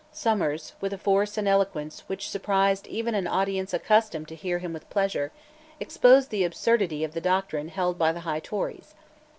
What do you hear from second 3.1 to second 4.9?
an audience accustomed to hear him with